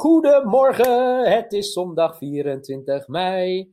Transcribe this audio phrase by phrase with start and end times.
[0.00, 1.30] Goedemorgen.
[1.32, 3.72] Het is zondag 24 mei.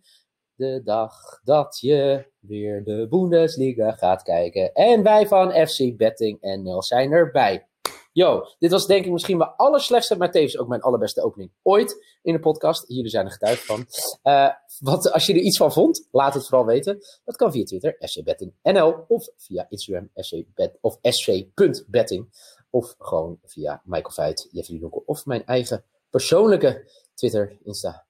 [0.55, 1.13] De dag
[1.44, 4.73] dat je weer de Bundesliga gaat kijken.
[4.73, 7.68] En wij van FC Betting NL zijn erbij.
[8.12, 12.18] Yo, dit was denk ik misschien mijn allerslechtste, maar tevens ook mijn allerbeste opening ooit
[12.21, 12.88] in de podcast.
[12.88, 13.85] Jullie zijn er getuige van.
[14.21, 14.49] Eh,
[14.80, 16.98] wat, als je er iets van vond, laat het vooral weten.
[17.26, 22.55] Dat kan via Twitter, scbettingnl, of via Instagram, scbet, of sc.betting.
[22.70, 28.05] Of gewoon via Michael Veit, Jeffrey Loeken of mijn eigen persoonlijke Twitter, Insta,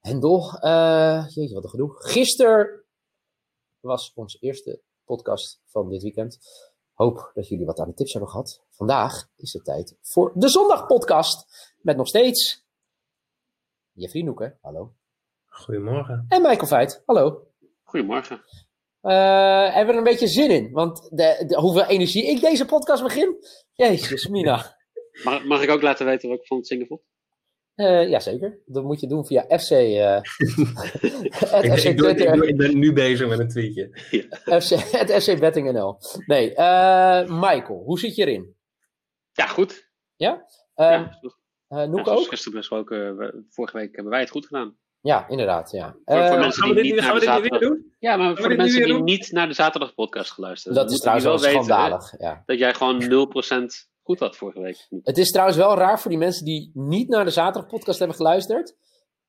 [0.00, 0.64] Hendel.
[0.64, 1.94] Uh, jeetje, wat een gedoe.
[1.96, 2.84] Gisteren
[3.80, 6.38] was onze eerste podcast van dit weekend.
[6.92, 8.62] Hoop dat jullie wat aan de tips hebben gehad.
[8.70, 11.68] Vandaag is het tijd voor de zondagpodcast.
[11.80, 12.64] Met nog steeds
[13.92, 14.94] Jeffrey Noeken, hallo.
[15.46, 16.24] Goedemorgen.
[16.28, 17.46] En Michael Veit, hallo.
[17.82, 18.36] Goedemorgen.
[19.02, 20.72] Uh, hebben we er een beetje zin in?
[20.72, 23.36] Want de, de, hoeveel energie ik deze podcast begin?
[23.72, 24.76] Jezus, Mina.
[25.24, 27.00] Mag, mag ik ook laten weten wat ik van het zingen vond?
[27.80, 28.58] Uh, jazeker.
[28.66, 29.70] Dat moet je doen via FC.
[29.70, 30.16] Uh,
[31.62, 33.90] ik, FC ik, doe, ik, doe, ik, ben nu bezig met een tweetje.
[34.10, 34.60] Ja.
[34.60, 35.98] FC, het FC Betting NL.
[36.26, 38.54] Nee, uh, Michael, hoe zit je erin?
[39.32, 39.88] Ja, goed.
[40.16, 40.46] Ja?
[40.74, 41.18] ja
[41.68, 42.28] uh, Noek ja, ook?
[42.28, 44.76] Gisteren besproken, vorige week hebben wij het goed gedaan.
[45.00, 45.70] Ja, inderdaad.
[45.70, 45.96] Ja.
[46.04, 47.60] Voor, voor Uh, mensen gaan we die dit, niet naar de zaterdag...
[47.60, 47.94] doen?
[47.98, 51.26] Ja, maar Gaan voor de mensen die niet naar de zaterdagpodcast geluisterd Dat is trouwens
[51.26, 52.14] wel weten, schandalig.
[52.18, 52.42] Ja.
[52.46, 54.86] Dat jij gewoon 0% goed had vorige week.
[55.02, 58.76] Het is trouwens wel raar voor die mensen die niet naar de zaterdagpodcast hebben geluisterd.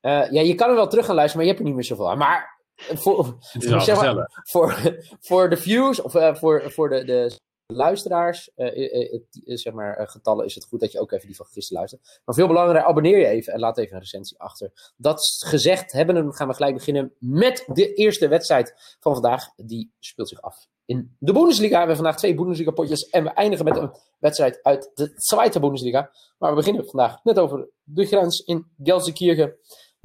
[0.02, 1.98] Uh, ja, je kan er wel terug gaan luisteren, maar je hebt er niet meer
[1.98, 2.18] zoveel aan.
[2.18, 4.26] Maar voor, zeg maar, gezellig.
[4.44, 7.40] voor, voor de views of uh, voor, voor de, de
[7.72, 11.78] luisteraars, uh, zeg maar, getallen, is het goed dat je ook even die van gisteren
[11.78, 12.22] luistert.
[12.26, 14.94] Maar veel belangrijker, abonneer je even en laat even een recensie achter.
[14.98, 19.50] Dat gezegd hebben, gaan we gelijk beginnen met de eerste wedstrijd van vandaag.
[19.56, 21.72] Die speelt zich af in de Bundesliga.
[21.72, 26.12] We hebben vandaag twee Bundesliga-potjes en we eindigen met een wedstrijd uit de Zweite Bundesliga.
[26.38, 29.56] Maar we beginnen vandaag net over de grens in Gelsenkirchen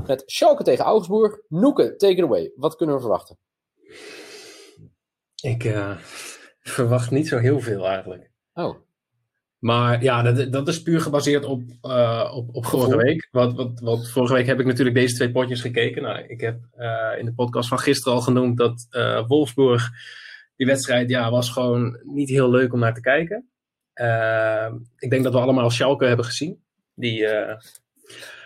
[0.06, 1.38] met Schalke tegen Augsburg.
[1.48, 2.52] Noeke, take away.
[2.56, 3.38] Wat kunnen we verwachten?
[5.42, 5.64] Ik
[6.78, 8.30] verwacht niet zo heel veel eigenlijk.
[8.52, 8.76] Oh.
[9.58, 13.28] Maar ja, dat, dat is puur gebaseerd op, uh, op, op vorige week.
[13.30, 16.02] Want, vorige week heb ik natuurlijk deze twee potjes gekeken.
[16.02, 19.90] Nou, ik heb uh, in de podcast van gisteren al genoemd dat uh, Wolfsburg,
[20.56, 23.48] die wedstrijd, ja, was gewoon niet heel leuk om naar te kijken.
[24.96, 26.62] ik denk dat we allemaal Schalke hebben gezien.
[26.94, 27.22] Die,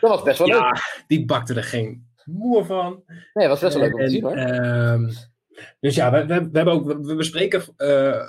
[0.00, 1.04] dat was best wel ja, leuk.
[1.06, 3.02] die bakte er geen moer van.
[3.06, 5.29] Nee, dat was best wel leuk om te zien hoor.
[5.81, 8.28] Dus ja, we, we, we, hebben ook, we bespreken uh,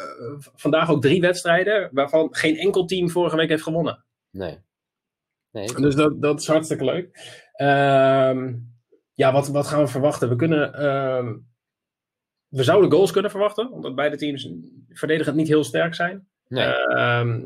[0.56, 4.03] vandaag ook drie wedstrijden waarvan geen enkel team vorige week heeft gewonnen.
[4.30, 4.58] Nee.
[5.52, 7.09] nee dus dat, dat is hartstikke leuk.
[7.62, 8.47] Uh,
[9.14, 10.30] ja, wat, wat gaan we verwachten?
[10.30, 10.81] We kunnen.
[10.81, 11.34] Uh,
[12.47, 14.50] we zouden goals kunnen verwachten, omdat beide teams
[14.90, 16.28] verdedigend niet heel sterk zijn.
[16.47, 16.66] Nee.
[16.66, 17.40] Ehm,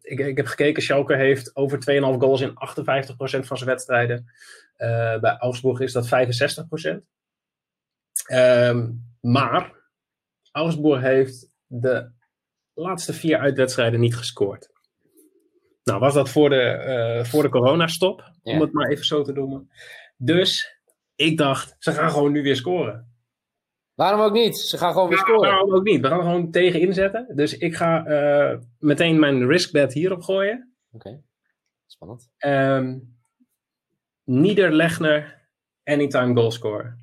[0.00, 2.54] ik, ik, heb gekeken, Schalke heeft over 2,5 goals in 58%
[3.46, 4.26] van zijn wedstrijden.
[4.78, 6.08] Uh, bij Augsburg is dat 65%.
[8.32, 9.80] Um, maar
[10.52, 12.10] Augsburg heeft de
[12.74, 14.70] laatste vier uitwedstrijden niet gescoord.
[15.84, 16.84] Nou, was dat voor de,
[17.18, 18.52] uh, voor de coronastop, Ja.
[18.54, 19.70] om het maar even zo te noemen.
[20.16, 20.80] Dus
[21.14, 23.10] ik dacht, ze gaan gewoon nu weer scoren.
[23.94, 24.56] Waarom ook niet?
[24.58, 25.50] Ze gaan gewoon weer Ja, scoren.
[25.50, 26.00] waarom ook niet?
[26.00, 27.36] We gaan er gewoon tegen inzetten.
[27.36, 30.74] Dus ik ga uh, meteen mijn riskbet hierop gooien.
[30.90, 31.22] Oké, okay.
[31.86, 32.28] spannend.
[32.38, 33.16] Um,
[34.24, 35.48] Niederlechner,
[35.84, 36.98] anytime goalscorer.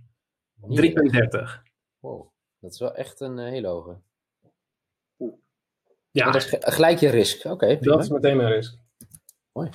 [0.62, 1.62] 3,30.
[2.00, 3.98] Wow, dat is wel echt een uh, hele hoge.
[6.12, 7.46] Ja, dat is gelijk je risk.
[7.46, 8.78] Oké, okay, dat is meteen mijn risk.
[9.52, 9.70] Mooi.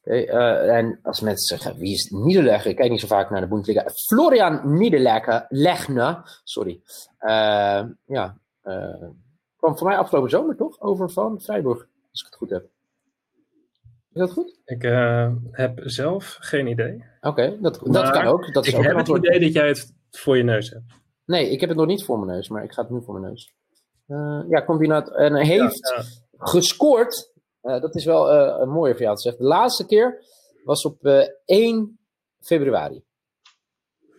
[0.00, 2.70] Oké, okay, uh, en als mensen zeggen, wie is Niederlechner?
[2.70, 3.90] Ik kijk niet zo vaak naar de Bundesliga.
[3.90, 6.80] Florian Niederlechner, sorry.
[7.20, 8.38] Uh, ja,
[9.56, 12.68] kwam voor mij afgelopen zomer toch over van Freiburg, als ik het goed heb.
[14.12, 14.60] Is dat goed?
[14.64, 17.04] Ik uh, heb zelf geen idee.
[17.20, 18.52] Oké, okay, dat, dat kan ook.
[18.52, 20.84] Dat is ik ook heb het idee dat jij het voor je neus hebt.
[21.28, 23.20] Nee, ik heb het nog niet voor mijn neus, maar ik ga het nu voor
[23.20, 23.52] mijn neus.
[24.08, 25.10] Uh, ja, combinaat.
[25.10, 26.04] En hij heeft ja, ja.
[26.38, 27.32] gescoord.
[27.62, 29.42] Uh, dat is wel uh, een mooie voor jou te zeggen.
[29.42, 30.24] De laatste keer
[30.64, 31.04] was op
[31.44, 31.98] 1
[32.40, 33.02] februari.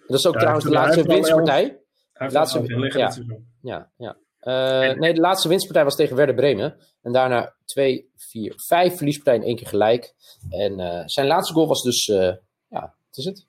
[0.07, 1.81] Dat is ook ja, trouwens de laatste winstpartij.
[2.13, 3.13] Heeft laatste, liggen, ja,
[3.61, 4.17] ja, ja.
[4.39, 6.77] Eh, nee, de laatste winstpartij was tegen Werder Bremen.
[7.01, 10.13] En daarna twee, vier, vijf verliespartijen in één keer gelijk.
[10.49, 12.33] En eh, zijn laatste goal was dus, eh,
[12.69, 13.47] ja, wat is het?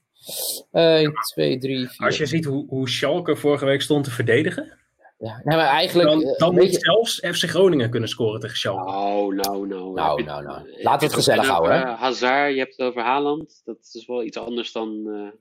[0.73, 2.07] 1, 2, 3, 4.
[2.07, 4.79] Als je ziet hoe, hoe Schalke vorige week stond te verdedigen,
[5.19, 6.09] Ja, nee, maar eigenlijk...
[6.09, 8.91] dan, eh, dan moet je- zelfs FC Groningen kunnen scoren tegen Schalke.
[8.91, 9.93] Nou, nou, nou.
[9.95, 10.59] Nou, je- nou, nou.
[10.71, 13.61] heb Laten we het gezellig houden, over, eh, Hazard, je hebt het over Haaland.
[13.65, 15.07] Dat is wel iets anders dan...
[15.07, 15.39] eh,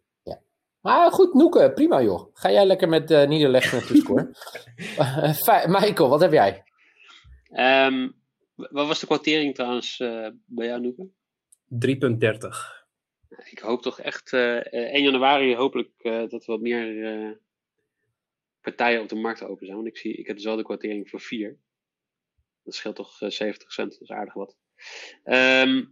[0.82, 2.30] Maar goed, Noeke, prima joh.
[2.34, 4.36] Ga jij lekker met uh, Nederleggen naartoe scoren.
[4.98, 6.64] Eh, Michael, wat heb jij?
[7.52, 8.10] Ehm,
[8.56, 11.08] wat was de kwartering trouwens eh, bij jou, Noeke?
[11.70, 12.79] 3,30.
[13.30, 17.32] Ik hoop toch echt eh, eh, 1 januari hopelijk eh, dat er wat meer eh,
[18.62, 19.78] partijen op de markt open zijn.
[19.78, 21.58] Want ik, zie, ik heb dezelfde kwartering voor 4.
[22.64, 24.58] Dat scheelt toch eh, 70 cent, dat is aardig wat.
[25.24, 25.86] Ehm,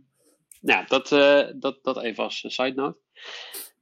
[0.62, 2.98] nou, dat, eh, dat, dat even als een side note.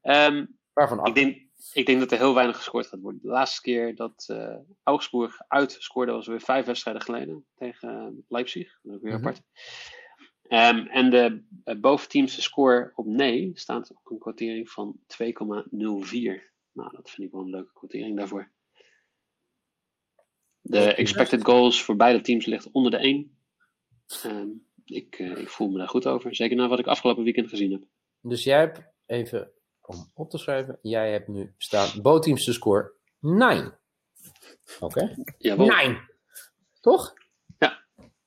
[0.02, 1.44] Ehm, Waarvan ik, denk,
[1.74, 3.22] ik denk dat er heel weinig gescoord gaat worden.
[3.22, 8.07] De laatste keer dat eh Augsburg uit scoorde was weer vijf wedstrijden geleden tegen eh,
[8.28, 8.80] Leipzig.
[8.81, 9.28] Dat is ook weer Mhm.
[9.28, 9.42] apart.
[10.47, 16.53] Ehm, en de uh, boventeamse score op nee staat op een kwartering van 2,04.
[16.71, 18.51] Nou, dat vind ik wel een leuke kwartering daarvoor.
[20.62, 23.38] De expected goals voor beide teams ligt onder de 1.
[24.24, 24.47] Ehm,
[24.86, 26.36] ik, eh, ik voel me daar goed over.
[26.36, 27.83] Zeker na wat ik afgelopen weekend gezien heb.
[28.21, 29.51] Dus jij hebt, even
[29.81, 33.80] om op te schrijven, jij hebt nu staan, bootteamste score 9.
[34.80, 35.15] Oké.
[35.38, 35.65] Jawel.
[35.65, 36.09] 9.
[36.80, 37.13] Toch?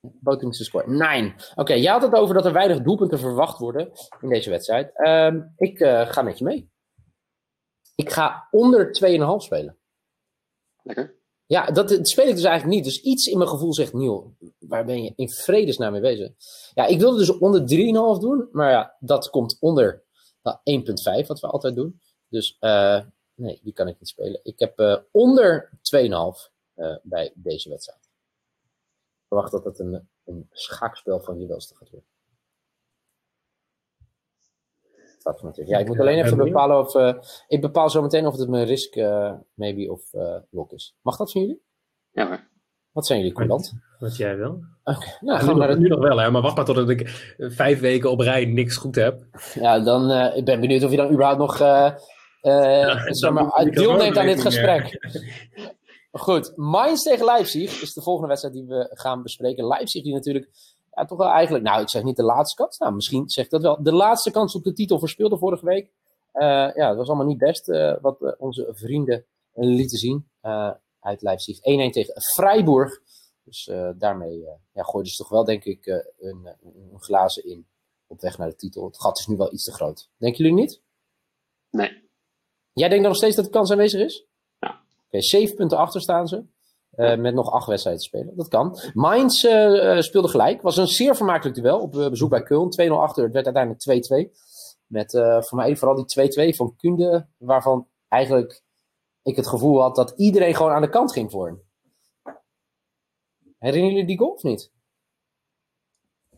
[0.01, 1.35] Bootteamste score 9.
[1.55, 3.91] Oké, jij had het over dat er weinig doelpunten verwacht worden
[4.21, 4.91] in deze wedstrijd.
[4.93, 6.71] Ehm, ik eh, ga met je mee.
[7.95, 9.77] Ik ga onder 2,5 spelen.
[10.83, 11.17] Lekker.
[11.45, 12.85] Ja, dat, dat speel ik dus eigenlijk niet.
[12.85, 16.31] Dus iets in mijn gevoel zegt, Niel, waar ben je in vredesnaam mee bezig?
[16.73, 18.49] Ja, ik wilde dus onder 3,5 doen.
[18.51, 20.03] Maar ja, dat komt onder
[20.41, 20.57] nou,
[21.21, 22.01] 1,5 wat we altijd doen.
[22.27, 23.01] Dus eh,
[23.35, 24.39] nee, die kan ik niet spelen.
[24.43, 26.09] Ik heb eh, onder 2,5
[26.73, 28.08] eh, bij deze wedstrijd.
[29.29, 32.09] Ik verwacht dat het een, een schaakspel van je welste gaat worden.
[35.23, 35.69] Dat natuurlijk.
[35.69, 36.95] Ja, ik moet alleen even bepalen of...
[36.95, 37.13] eh,
[37.47, 40.95] ik bepaal zo meteen of het mijn risk, eh, maybe, of eh lock is.
[41.01, 41.61] Mag dat van jullie?
[42.11, 42.47] Ja hoor.
[42.91, 43.73] Wat zijn jullie coulant?
[43.99, 44.63] Wat jij wil.
[44.83, 46.65] Oké, nou, nu, gaan we naar nog, het nu nog wel, hè, maar wacht maar
[46.65, 49.23] totdat ik vijf weken op rij niks goed heb.
[49.53, 51.85] Ja, dan eh, ik ben benieuwd of je dan überhaupt nog eh,
[52.41, 54.87] eh, zeg maar, moet ik deelneemt aan dit gesprek.
[56.11, 59.67] Goed, Mainz tegen Leipzig is de volgende wedstrijd die we gaan bespreken.
[59.67, 60.49] Leipzig die natuurlijk
[60.91, 63.61] ja, toch wel eigenlijk, nou ik zeg niet de laatste kans, nou misschien zegt dat
[63.61, 65.91] wel, de laatste kans op de titel verspeelde vorige week.
[66.31, 70.29] Eh, ja, het was allemaal niet best eh, wat eh, onze vrienden lieten zien
[70.99, 71.57] uit Leipzig.
[71.57, 73.01] 1-1 tegen Freiburg.
[73.43, 74.39] Dus daarmee
[74.73, 75.85] ja, gooiden ze toch wel denk ik
[76.19, 77.67] een, een glazen in
[78.07, 78.85] op weg naar de titel.
[78.85, 80.09] Het gat is nu wel iets te groot.
[80.17, 80.81] Denken jullie niet?
[81.69, 82.09] Nee.
[82.73, 84.28] Jij denkt nog steeds dat de kans aanwezig is?
[85.09, 86.43] Oké, zeven punten achter staan ze.
[86.91, 88.35] eh, met nog acht wedstrijden te spelen.
[88.35, 88.79] Dat kan.
[88.93, 90.61] Mainz eh, eh, speelde gelijk.
[90.61, 92.69] Was een zeer vermakelijk duel op bezoek bij Köln.
[92.69, 93.23] 2-0 achter.
[93.23, 94.31] Het werd uiteindelijk 2-2.
[94.85, 97.27] Met voor mij vooral die 2-2 van Kunde.
[97.37, 98.63] Waarvan eigenlijk
[99.21, 101.61] ik het gevoel had dat iedereen gewoon aan de kant ging voor hem.
[103.57, 104.71] Herinneren jullie die goal of niet?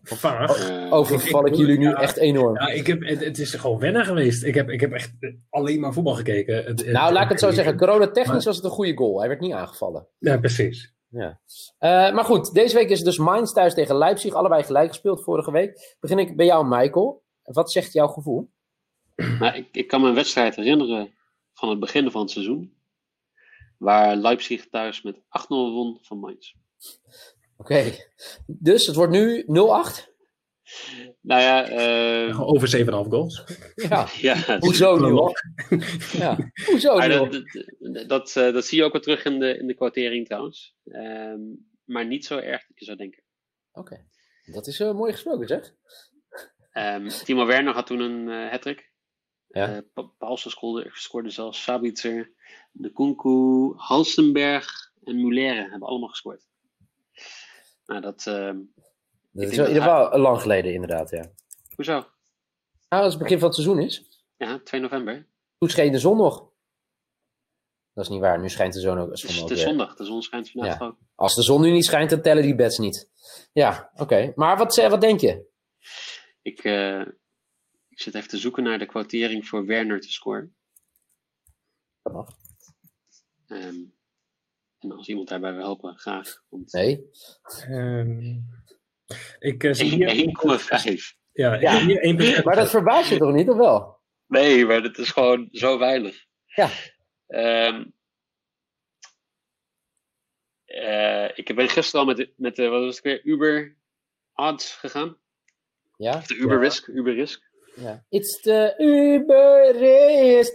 [0.03, 0.69] Vaag.
[0.69, 2.01] Eh, Overval ik ik- jullie nu ja.
[2.01, 2.55] echt enorm.
[2.55, 4.43] Ja, ik heb, het, het is gewoon wennen geweest.
[4.43, 5.11] Ik heb, ik heb echt
[5.49, 6.55] alleen maar voetbal gekeken.
[6.55, 7.77] Het- het- Nou, laat ik het zo zeggen.
[7.77, 9.19] Corona-technisch Maar- was het een goede goal.
[9.19, 10.07] Hij werd niet aangevallen.
[10.19, 10.93] Ja, precies.
[11.09, 11.39] Ja.
[11.77, 14.33] Eh, maar goed, deze week is het dus Mainz thuis tegen Leipzig.
[14.33, 15.95] Allebei gelijk gespeeld vorige week.
[15.99, 17.23] Begin ik bij jou, Michael.
[17.43, 18.51] Wat zegt jouw gevoel?
[19.15, 21.13] Nou, ik, ik kan me een wedstrijd herinneren
[21.53, 22.73] van het begin van het seizoen.
[23.77, 26.53] Waar Leipzig thuis met 8-0 won van Mainz.
[27.61, 27.91] Oké.
[28.45, 29.45] Dus het wordt nu 0-8?
[31.21, 33.43] Nou ja, eh, Gewoon over 7,5 goals.
[33.75, 34.07] Ja.
[34.29, 35.41] ja Hoezo, lok.
[36.11, 36.51] Ja.
[36.65, 37.29] Hoezo, Niel?
[37.29, 37.43] dat,
[37.79, 40.75] dat, dat, eh, dat zie je ook wel terug in de, in de kwartering trouwens.
[40.83, 41.39] Ehm,
[41.83, 43.23] maar niet zo erg dat je zou denken.
[43.71, 44.05] Oké.
[44.45, 45.73] Dat is eh, mooi gesproken, zeg.
[46.71, 48.91] Ehm, Timo Werner had toen een eh hat-trick.
[49.47, 49.83] Ja.
[50.17, 52.31] Paulsen scoorde, scoorde zelfs, Sabitzer,
[52.71, 56.49] De Kunku, Halstenberg en Mullere hebben allemaal gescoord.
[57.91, 58.23] Nou, dat...
[58.23, 61.31] Dat Ik is wel in ieder geval lang geleden, inderdaad, ja.
[61.75, 61.93] hoezo?
[62.89, 64.23] Nou, als het begin van het seizoen is.
[64.37, 65.27] Ja, 2 november.
[65.57, 66.49] Toen scheen de zon nog.
[67.93, 68.39] Dat is niet waar.
[68.39, 69.09] Nu schijnt de zon ook.
[69.09, 70.85] Het is, het is zondag, de zon schijnt vandaag Ja.
[70.85, 70.97] ook.
[71.15, 73.09] Als de zon nu niet schijnt, dan tellen die bets niet.
[73.53, 74.31] Ja, oké.
[74.35, 75.45] Maar wat, eh, wat denk je?
[76.41, 76.99] Ik, eh,
[77.89, 80.55] ik zit even te zoeken naar de kwartering voor Werner te scoren.
[82.01, 82.27] Dat mag.
[83.47, 83.75] Ehm,
[84.83, 86.43] en als iemand daarbij wil helpen, graag.
[86.49, 87.09] Want Nee.
[87.67, 88.39] Ehm,
[89.39, 90.09] ik eh, zie hier...
[90.09, 91.19] 1,5.
[91.31, 91.79] Ja, Ja.
[91.85, 92.43] hier 1%.
[92.43, 93.99] Maar dat verbaast je toch niet, of wel?
[94.27, 96.25] Nee, maar dat is gewoon zo weinig.
[96.45, 96.69] Ja.
[97.27, 97.83] Ehm,
[100.65, 103.77] Eh, ik ben gisteren al met, de- met wat was het weer, Uber
[104.33, 105.17] odds gegaan.
[105.97, 106.15] Ja?
[106.15, 107.49] Of de Uber Risk, Uber Risk.
[107.75, 108.05] ja.
[108.09, 110.51] It's the Uber race.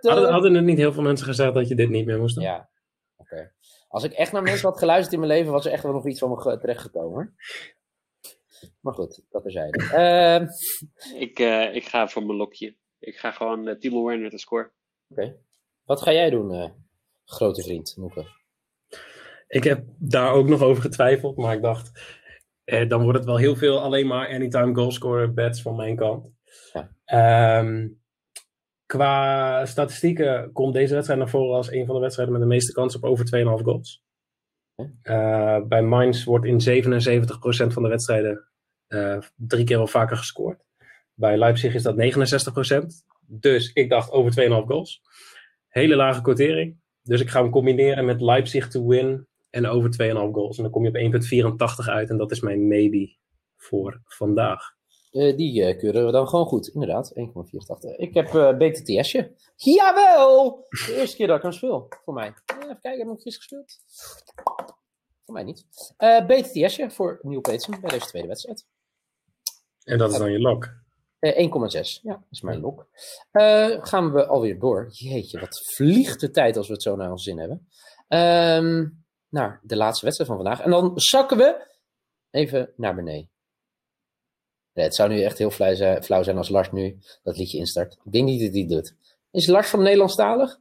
[0.00, 2.44] Hadden, hadden er niet heel veel mensen gezegd dat je dit niet meer moest doen?
[2.44, 2.68] Ja,
[3.16, 3.52] oké.
[3.88, 6.06] Als ik echt naar mensen had geluisterd in mijn leven, was er echt wel nog
[6.06, 7.36] iets van me ge- terechtgekomen.
[8.80, 9.78] Maar goed, dat terzijde.
[9.92, 10.46] Ehm
[11.14, 12.76] Ik, eh, ik ga voor mijn lokje.
[12.98, 14.70] Ik ga gewoon uh, Timo Werner te score.
[15.08, 15.36] Oké.
[15.84, 16.70] Wat ga jij doen, eh,
[17.24, 18.26] grote vriend, Moeke?
[19.48, 21.90] Ik heb daar ook nog over getwijfeld, maar ik dacht,
[22.64, 26.26] eh, dan wordt het wel heel veel alleen maar anytime goalscorer bets van mijn kant.
[26.72, 26.90] Ja.
[27.04, 27.88] Ehm,
[28.88, 32.72] qua statistieken komt deze wedstrijd naar voren als een van de wedstrijden met de meeste
[32.72, 34.02] kans op over 2,5 goals.
[35.02, 38.48] Eh, bij Mainz wordt in 77% van de wedstrijden
[38.86, 40.64] eh, drie keer of vaker gescoord.
[41.14, 43.04] Bij Leipzig is dat 69%.
[43.26, 45.02] Dus ik dacht over 2,5 goals.
[45.68, 46.80] Hele lage quotering.
[47.02, 50.56] Dus ik ga hem combineren met Leipzig to win en over 2,5 goals.
[50.56, 52.10] En dan kom je op 1,84 uit.
[52.10, 53.16] En dat is mijn maybe
[53.56, 54.77] voor vandaag.
[55.18, 57.12] Eh, die eh, keuren we dan gewoon goed, inderdaad.
[57.14, 57.96] 1,84.
[57.96, 59.32] Ik heb eh BTTS'je.
[59.56, 60.66] Jawel!
[60.68, 62.26] De eerste keer dat ik hem speel, voor mij.
[62.26, 63.78] Even kijken, heb ik nog iets gespeeld?
[65.24, 65.66] Voor mij niet.
[66.26, 68.66] BTTS'je voor Neil Peetsen bij deze tweede wedstrijd.
[69.84, 70.68] En dat is dan je lock.
[71.18, 72.00] Eh, 1,6.
[72.02, 72.88] Ja, dat is mijn lok.
[73.80, 74.88] Gaan we alweer door.
[74.90, 77.68] Jeetje, wat vliegt de tijd als we het zo naar ons zin hebben.
[78.08, 78.86] Ehm
[79.28, 80.64] naar de laatste wedstrijd van vandaag.
[80.64, 81.66] En dan zakken we
[82.30, 83.30] even naar beneden.
[84.78, 87.58] Nee, het zou nu echt heel flauw zijn, flauw zijn als Lars nu dat liedje
[87.58, 87.98] instart.
[88.04, 88.94] Ik denk niet dat hij het doet.
[89.30, 90.60] Is Lars van Nederlandstalig?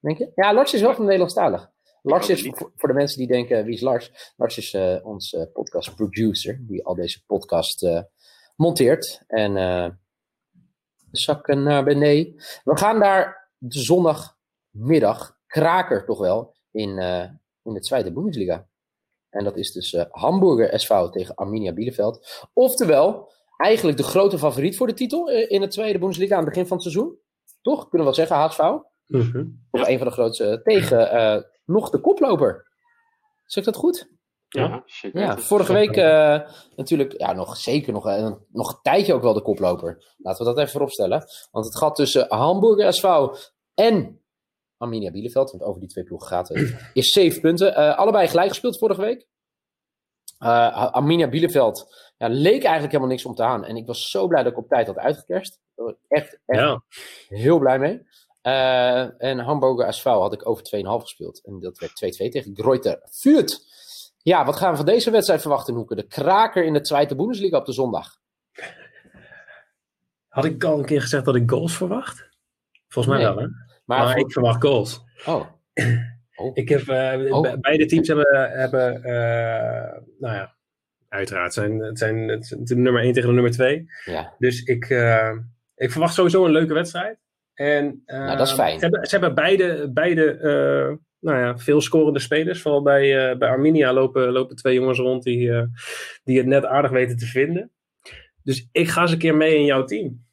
[0.00, 0.32] Denk je?
[0.34, 1.70] Ja, Lars is wel van Nederlandstalig.
[2.02, 4.32] Lars is, voor, de mensen die denken, wie is Lars?
[4.36, 8.02] Lars is eh ons eh, podcast producer, die al deze podcast eh,
[8.56, 9.22] monteert.
[9.26, 10.00] En
[11.10, 12.34] zakken naar beneden.
[12.64, 16.98] We gaan daar de zondagmiddag, kraker toch wel, in,
[17.62, 18.68] in de tweede Bundesliga.
[19.32, 22.46] En dat is dus eh, Hamburger SV tegen Arminia Bielefeld.
[22.52, 26.48] Oftewel, eigenlijk de grote favoriet voor de titel eh, in de tweede Bundesliga aan het
[26.48, 27.18] begin van het seizoen.
[27.62, 27.88] Toch?
[27.88, 28.60] Kunnen we wel zeggen, HSV.
[29.06, 29.44] Mhm.
[29.70, 32.66] Of een van de grootste eh, tegen eh, nog de koploper.
[33.44, 34.10] Zeg ik dat goed?
[34.48, 34.82] Ja, Ja.
[34.86, 35.20] zeker.
[35.20, 36.40] Ja, vorige week eh,
[36.76, 38.04] natuurlijk, ja, nog zeker nog,
[38.48, 40.14] nog een tijdje ook wel de koploper.
[40.18, 41.24] Laten we dat even vooropstellen.
[41.50, 43.04] Want het gat tussen Hamburger SV
[43.74, 44.21] en
[44.82, 47.74] Arminia Bielefeld, want over die twee ploegen gaat het, is zeven punten.
[47.74, 49.26] Eh, allebei gelijk gespeeld vorige week.
[50.38, 53.64] Eh, Arminia Bielefeld ja, leek eigenlijk helemaal niks om te aan.
[53.64, 55.60] En ik was zo blij dat ik op tijd had uitgekerst.
[55.74, 56.82] Daar was ik Echt, echt Ja.
[57.28, 58.02] heel blij mee.
[58.40, 61.44] Eh, en Hamburger SV had ik over 2,5 gespeeld.
[61.44, 63.60] En dat werd 2-2 tegen Greuter Fürth.
[64.22, 65.94] Ja, wat gaan we van deze wedstrijd verwachten, Noeke?
[65.94, 68.16] De kraker in de tweede Bundesliga op de zondag.
[70.28, 72.28] Had ik al een keer gezegd dat ik goals verwacht?
[72.88, 73.34] Volgens mij Nee.
[73.34, 73.48] wel, hè?
[73.84, 75.02] Maar, ik verwacht goals.
[75.26, 75.46] Oh.
[76.36, 76.50] Oh.
[76.54, 77.40] Ik heb, eh, Oh.
[77.42, 80.54] be- beide teams hebben, hebben eh, nou ja,
[81.08, 83.86] uiteraard, zijn, het zijn het de nummer 1 tegen de nummer 2.
[84.04, 84.34] Ja.
[84.38, 85.36] Dus ik, eh,
[85.76, 87.18] ik verwacht sowieso een leuke wedstrijd.
[87.54, 88.74] En, Nou, dat is fijn.
[88.78, 90.38] Ze hebben, ze hebben beide, beide
[91.20, 92.62] nou ja, veel scorende spelers.
[92.62, 95.50] Vooral bij, bij Arminia lopen, lopen twee jongens rond die,
[96.24, 97.70] die het net aardig weten te vinden.
[98.42, 100.24] Dus ik ga eens een keer mee in jouw team.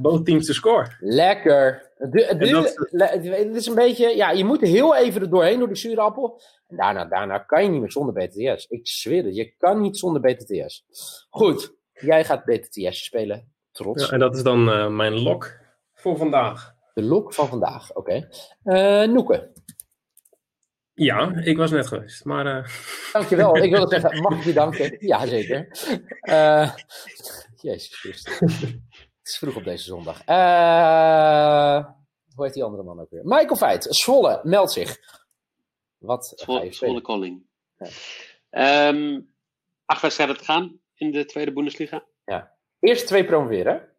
[0.00, 0.96] Both teams te score.
[1.00, 1.85] Lekker.
[1.96, 6.00] Het dat- is een beetje, ja, je moet heel even er doorheen door die zure
[6.00, 6.40] appel.
[6.66, 8.66] En daarna, daarna kan je niet meer zonder BTTS.
[8.66, 10.84] Ik zweer het, je kan niet zonder BTTS.
[11.30, 13.52] Goed, jij gaat BTTS spelen.
[13.72, 14.04] Trots.
[14.06, 15.58] Ja, en dat is dan eh, mijn lock
[15.94, 16.74] voor vandaag.
[16.94, 18.28] De look van vandaag, oké.
[18.64, 19.52] Eh Noeke,
[20.94, 22.24] Ja, ik was net geweest.
[22.24, 22.66] Maar eh,
[23.12, 23.56] dankjewel.
[23.56, 24.96] ik wilde zeggen, mag ik je danken?
[25.00, 25.68] Ja, zeker.
[26.20, 26.74] Eh
[27.60, 28.38] Jezus Christus.
[29.26, 30.24] Het is vroeg op deze zondag.
[30.24, 31.86] Eh,
[32.34, 33.24] hoe heet die andere man ook weer?
[33.24, 34.98] Michael Veit, Zwolle, meldt zich.
[35.98, 36.32] Wat
[36.70, 37.46] Zwolle, Calling.
[37.76, 37.88] Ja.
[38.50, 39.20] Ehm,
[39.84, 42.06] acht wedstrijden te gaan in de tweede Bundesliga.
[42.80, 43.96] Eerst twee promoveren.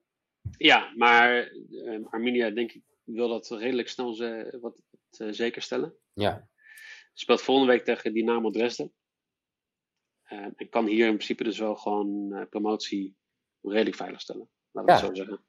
[0.58, 1.52] Ja, maar
[1.86, 4.82] ehm, Arminia, denk ik, wil dat redelijk snel ze, wat,
[5.18, 5.96] eh, zeker stellen.
[6.14, 6.50] Ja.
[7.14, 8.94] Speelt volgende week tegen Dynamo Dresden.
[10.24, 13.18] Ehm, en kan hier in principe dus wel gewoon eh, promotie
[13.62, 14.50] redelijk veilig stellen.
[14.72, 15.08] Laten we Ja.
[15.08, 15.46] het zo zeggen.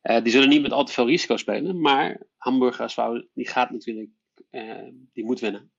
[0.00, 3.02] Eh, die zullen niet met al te veel risico spelen, maar Hamburg SV
[3.34, 4.10] die gaat natuurlijk,
[4.50, 4.74] eh,
[5.12, 5.70] die moet winnen.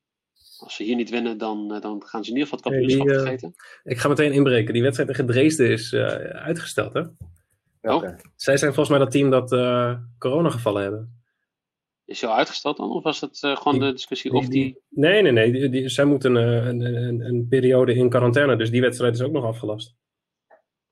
[0.60, 2.88] Als ze hier niet winnen, dan, eh, dan gaan ze in ieder geval het Nee,
[2.88, 3.53] die, kampioenschap vergeten.
[3.84, 4.74] ik ga meteen inbreken.
[4.74, 6.94] Die wedstrijd tegen Dresden is eh, uitgesteld.
[6.94, 7.03] Hè?
[7.82, 8.20] Welke?
[8.36, 11.22] Zij zijn volgens mij dat team dat eh coronagevallen hebben.
[12.06, 12.89] Is die al uitgesteld dan?
[12.91, 14.82] Of was het eh, gewoon Die- de discussie of die...
[14.89, 15.51] Nee, nee, nee.
[15.51, 18.56] Die, die- zij moeten eh, een, een, een periode in quarantaine.
[18.58, 19.96] Dus die wedstrijd is ook nog afgelast.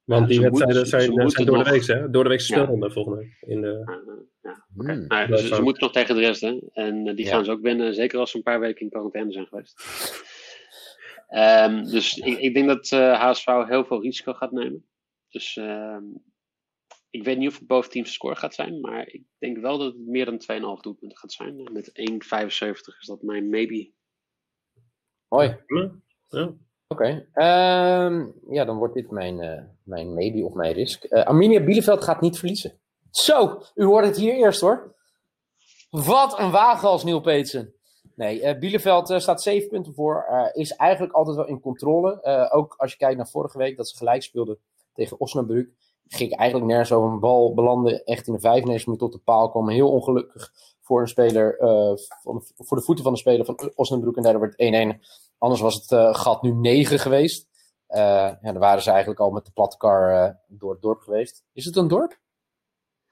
[0.08, 1.00] Want Ja, die wedstrijden ze
[1.30, 2.10] zijn, door de week, hè?
[2.10, 3.38] Door de speelronde volgende week.
[3.40, 3.84] In de...
[3.86, 4.02] Ja,
[4.42, 4.92] ja, oké.
[4.94, 5.08] Hmm.
[5.08, 6.60] Nou ja, ze, moeten nog tegen de rest, hè.
[6.74, 7.32] En eh, die Ja.
[7.32, 9.82] gaan ze ook winnen, zeker als ze een paar weken in quarantaine zijn geweest.
[11.28, 14.86] Ehm, dus ik, ik denk dat eh HSV heel veel risico gaat nemen.
[15.30, 16.04] Dus ehm,
[17.10, 19.94] ik weet niet of het boven teams score gaat zijn, maar ik denk wel dat
[19.94, 20.42] het meer dan
[20.78, 21.70] 2,5 doelpunten gaat zijn.
[21.72, 23.92] Met 1,75 is dat mijn maybe.
[25.28, 25.58] Hoi.
[26.28, 26.56] Ja.
[26.88, 27.28] Oké.
[27.34, 31.04] Ehm, ja, dan wordt dit mijn, eh, mijn maybe of mijn risk.
[31.04, 32.80] Eh Arminia Bielefeld gaat niet verliezen.
[33.12, 34.96] Zo, u hoort het hier eerst hoor.
[35.90, 37.74] Wat een wagen als Neil Peetsen.
[38.16, 40.26] Nee, eh, Bielefeld staat 7 punten voor.
[40.54, 42.24] is eigenlijk altijd wel in controle.
[42.52, 44.58] Ook als je kijkt naar vorige week dat ze gelijk speelden
[44.94, 45.70] tegen Osnabrück.
[46.08, 48.04] Ging eigenlijk nergens over een bal belanden.
[48.04, 49.50] Echt in de 95 minuut tot de paal.
[49.50, 50.52] Kwam heel ongelukkig
[50.82, 51.56] voor een speler.
[52.58, 54.16] voor de voeten van de speler van Osnabrück.
[54.16, 55.02] En daardoor werd het 1-1.
[55.38, 57.48] Anders was het eh, gat nu 9 geweest.
[57.88, 58.02] Eh,
[58.42, 61.44] ja, dan waren ze eigenlijk al met de platte kar eh, door het dorp geweest.
[61.54, 62.20] Is het een dorp?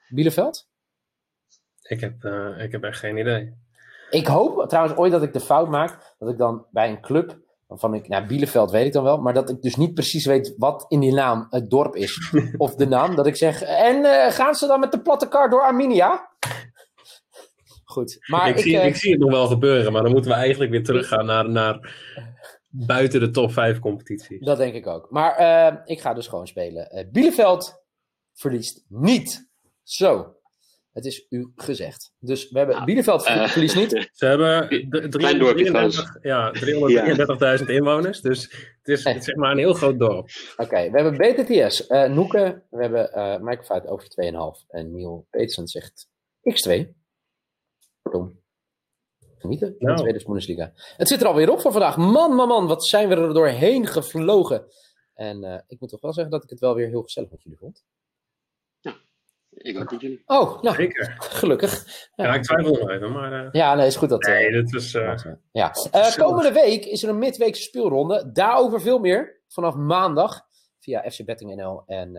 [0.10, 0.68] Bielefeld?
[1.82, 2.24] Ik, heb,
[2.58, 3.54] ik heb echt geen idee.
[4.10, 6.16] Ik hoop trouwens ooit dat ik de fout maak.
[6.18, 7.38] Dat ik dan bij een club.
[7.68, 9.18] Waarvan ik, nou, Bielefeld weet ik dan wel.
[9.18, 12.34] Maar dat ik dus niet precies weet wat in die naam het dorp is.
[12.58, 13.16] of de naam.
[13.16, 13.62] Dat ik zeg.
[13.62, 16.30] En gaan ze dan met de platte kar door Arminia?
[17.96, 18.18] Goed.
[18.30, 20.38] Maar ik, ik, zie, eh, ik zie het nog wel gebeuren, maar dan moeten we
[20.38, 21.80] eigenlijk weer teruggaan naar, naar
[22.70, 24.46] buiten de top 5 competitie.
[24.46, 25.08] Dat denk ik ook.
[25.12, 26.90] Maar eh, ik ga dus gewoon spelen.
[26.90, 27.84] Eh, Bielefeld
[28.34, 29.50] verliest niet.
[29.84, 30.34] Zo.
[30.92, 32.14] Het is u gezegd.
[32.20, 34.10] Dus we hebben Nou, Bielefeld ver- verliest niet.
[34.14, 38.42] Ze hebben d- Klein dorpje 333 ja, 333.000 inwoners, dus
[38.82, 40.30] het is, het is zeg maar een heel groot dorp.
[40.58, 41.88] Oké, we hebben BTTS.
[41.88, 44.68] eh Noeke, we hebben eh Michael Feit over 2,5.
[44.70, 46.08] En Neil Petersen zegt
[46.42, 46.74] x2.
[48.10, 48.44] Kortom.
[49.38, 49.98] Genieten van de Nou.
[49.98, 50.72] Tweede Bundesliga.
[50.98, 51.98] Het zit er alweer op voor vandaag.
[51.98, 54.66] Man, man, man, wat zijn we er doorheen gevlogen.
[55.14, 57.44] En eh, ik moet toch wel zeggen dat ik het wel weer heel gezellig met
[57.44, 57.84] jullie vond.
[59.50, 60.22] Ik ook met jullie.
[60.26, 61.16] Oh, nou, Zeker.
[61.20, 61.86] gelukkig.
[62.16, 63.46] Ja, ik twijfel nog even, maar...
[63.46, 64.26] eh, Ja, nee, is goed dat...
[64.26, 64.94] eh, nee, dit was...
[64.94, 65.16] eh,
[65.52, 65.72] Ja.
[65.92, 68.32] Eh, komende week is er een midweekse speelronde.
[68.32, 70.42] Daarover veel meer vanaf maandag
[70.80, 72.16] via FC Betting NL en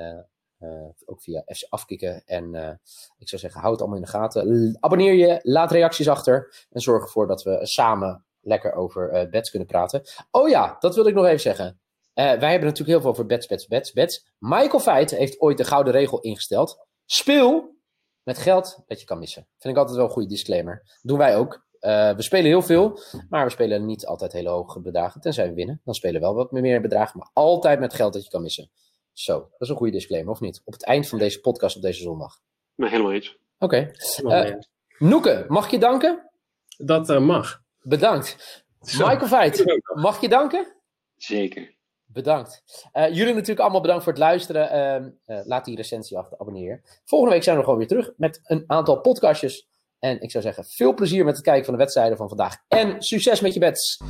[0.59, 2.23] eh, ook via FC Afkikken.
[2.27, 2.75] En eh,
[3.19, 4.77] ik zou zeggen, houd het allemaal in de gaten.
[4.81, 9.51] Abonneer je, laat reacties achter en zorg ervoor dat we samen lekker over eh, bets
[9.51, 10.03] kunnen praten.
[10.31, 11.81] Oh ja, dat wilde ik nog even zeggen.
[12.14, 14.27] Wij hebben natuurlijk heel veel over bets, bets, bets, bets.
[14.38, 16.87] Michael Veit heeft ooit de gouden regel ingesteld.
[17.05, 17.77] Speel
[18.23, 19.47] met geld dat je kan missen.
[19.59, 20.99] Vind ik altijd wel een goede disclaimer.
[21.03, 21.64] Doen wij ook.
[21.81, 25.21] We spelen heel veel, maar we spelen niet altijd hele hoge bedragen.
[25.21, 25.81] Tenzij we winnen.
[25.85, 28.71] Dan spelen we wel wat meer bedragen, maar altijd met geld dat je kan missen.
[29.18, 30.62] Zo, dat is een goede disclaimer, of niet?
[30.64, 32.40] Op het eind van deze podcast op deze zondag.
[32.74, 33.38] Maar helemaal eens.
[33.59, 33.90] Oké.
[33.96, 34.55] helemaal Eh.
[34.98, 36.31] Noeke, mag ik je danken?
[36.76, 37.62] Dat eh, mag.
[37.83, 38.64] Bedankt.
[38.83, 39.07] Zo.
[39.07, 40.74] Michael Veit, mag ik je danken?
[41.16, 41.74] Zeker.
[42.05, 42.62] Bedankt.
[42.92, 44.70] Eh, jullie natuurlijk allemaal bedankt voor het luisteren.
[44.70, 46.83] Ehm, eh, laat die recensie achter, abonneer.
[47.05, 49.68] Volgende week zijn we gewoon weer terug met een aantal podcastjes.
[49.98, 52.57] En ik zou zeggen, veel plezier met het kijken van de wedstrijden van vandaag.
[52.68, 54.00] En succes met je bets.